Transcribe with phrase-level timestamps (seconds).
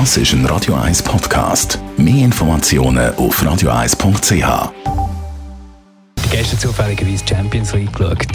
[0.00, 1.78] Das ist ein Radio 1 Podcast.
[1.96, 4.72] Mehr Informationen auf radio1.ch.
[6.32, 8.26] Gestern zufälligerweise Champions League geschaut.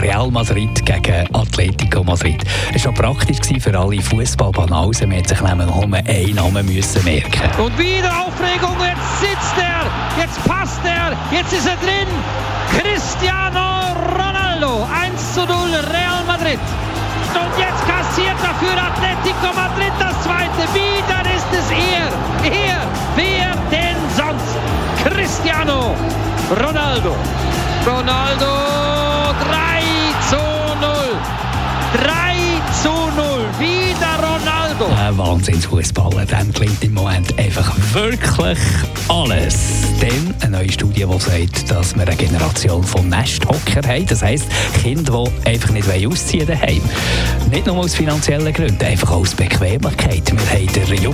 [0.00, 2.44] Real Madrid gegen Atletico Madrid.
[2.72, 5.08] Es war praktisch für alle Fußballbanausen.
[5.08, 7.50] Man hat sich nämlich nur einen Namen müssen merken.
[7.60, 8.76] Und wieder Aufregung.
[8.78, 10.22] Jetzt sitzt er.
[10.22, 11.16] Jetzt passt er.
[11.36, 12.06] Jetzt ist er drin.
[12.78, 14.86] Cristiano Ronaldo.
[15.02, 16.60] 1 zu 0 Real Madrid.
[17.34, 20.17] Und jetzt kassiert er für Atletico Madrid das
[25.38, 25.94] Cristiano
[26.50, 27.14] Ronaldo.
[27.86, 28.46] Ronaldo
[29.48, 29.82] 3
[30.28, 30.90] zu 0.
[31.94, 32.34] 3
[32.82, 33.46] zu 0.
[33.60, 34.86] Wieder Ronaldo.
[35.00, 38.58] Ein Wahnsinnsfußballer, dem klingt im Moment einfach wirklich
[39.08, 39.54] alles.
[40.00, 44.06] Dann eine neue Studie, die sagt, dass wir eine Generation von Nesthocker haben.
[44.06, 44.46] Das heisst,
[44.82, 46.82] Kinder, die einfach nicht ausziehen daheim.
[47.48, 50.32] Nicht nur aus finanziellen Gründen, einfach aus Bequemlichkeit.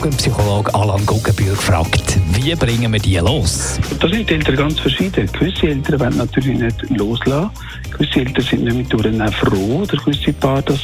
[0.05, 3.81] Den Jugendpsychologen Alan Guggenbühl gefragt, wie bringen wir die los?
[4.01, 5.27] Da sind die Eltern ganz verschieden.
[5.33, 7.49] Gewisse Eltern wollen natürlich nicht loslassen.
[7.91, 10.81] Gewisse Eltern sind nicht mehr froh, oder gewisse Paar, dass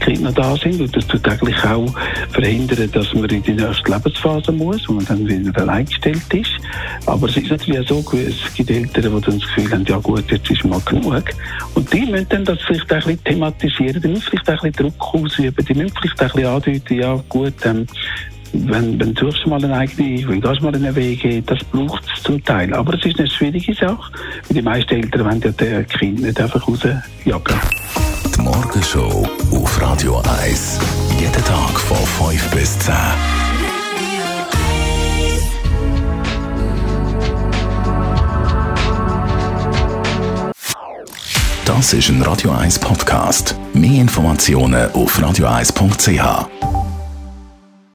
[0.00, 0.80] die Kinder da sind.
[0.80, 1.84] Und das tut eigentlich auch
[2.32, 6.52] verhindern, dass man in die nächste Lebensphase muss, wo man dann wieder allein gestellt ist.
[7.04, 9.98] Aber es ist natürlich auch so, es gibt Eltern, die dann das Gefühl haben, ja
[9.98, 11.24] gut, jetzt ist mal genug.
[11.74, 15.14] Und die müssen dann das vielleicht ein bisschen thematisieren, die müssen vielleicht ein bisschen Druck
[15.14, 17.86] ausüben, die müssen vielleicht ein bisschen andeuten, ja gut, ähm,
[18.54, 22.42] wenn, wenn du mal eine eigene, wenn du mal einen Weg das braucht es zum
[22.44, 22.72] Teil.
[22.74, 24.12] Aber es ist eine schwierige Sache,
[24.48, 27.60] weil die meisten Eltern wollen ja die Kinder nicht einfach rausjagen.
[28.36, 30.78] Die Morgenshow auf Radio 1.
[31.18, 32.94] Jeden Tag von 5 bis 10.
[41.64, 43.56] Das ist ein Radio 1 Podcast.
[43.72, 46.83] Mehr Informationen auf radio1.ch.